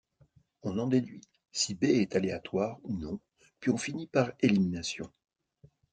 On 0.63 0.79
en 0.79 0.87
déduit 0.87 1.21
si 1.51 1.75
B 1.75 1.83
est 1.83 2.15
Aléatoire 2.15 2.79
ou 2.81 2.97
non 2.97 3.19
puis 3.59 3.69
on 3.69 3.77
finit 3.77 4.07
par 4.07 4.31
élimination. 4.39 5.13